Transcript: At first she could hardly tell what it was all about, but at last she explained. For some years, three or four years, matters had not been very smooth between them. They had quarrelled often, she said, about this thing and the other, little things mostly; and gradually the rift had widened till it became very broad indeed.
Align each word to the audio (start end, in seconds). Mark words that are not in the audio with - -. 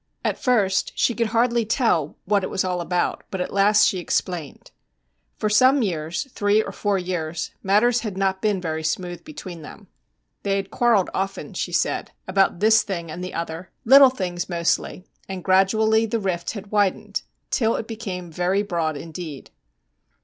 At 0.25 0.39
first 0.39 0.93
she 0.97 1.13
could 1.13 1.27
hardly 1.27 1.63
tell 1.63 2.17
what 2.25 2.43
it 2.43 2.49
was 2.49 2.63
all 2.63 2.81
about, 2.81 3.23
but 3.29 3.39
at 3.39 3.53
last 3.53 3.87
she 3.87 3.99
explained. 3.99 4.71
For 5.37 5.47
some 5.47 5.83
years, 5.83 6.25
three 6.31 6.59
or 6.59 6.71
four 6.71 6.97
years, 6.97 7.51
matters 7.61 7.99
had 7.99 8.17
not 8.17 8.41
been 8.41 8.59
very 8.59 8.83
smooth 8.83 9.23
between 9.23 9.61
them. 9.61 9.89
They 10.41 10.55
had 10.55 10.71
quarrelled 10.71 11.11
often, 11.13 11.53
she 11.53 11.71
said, 11.71 12.13
about 12.27 12.61
this 12.61 12.81
thing 12.81 13.11
and 13.11 13.23
the 13.23 13.35
other, 13.35 13.69
little 13.85 14.09
things 14.09 14.49
mostly; 14.49 15.05
and 15.29 15.43
gradually 15.43 16.07
the 16.07 16.19
rift 16.19 16.53
had 16.53 16.71
widened 16.71 17.21
till 17.51 17.75
it 17.75 17.87
became 17.87 18.31
very 18.31 18.63
broad 18.63 18.97
indeed. 18.97 19.51